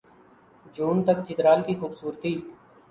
جون 0.75 0.95
تک 1.05 1.17
چترال 1.27 1.59
کی 1.65 1.73
خوبصورتی 1.79 2.33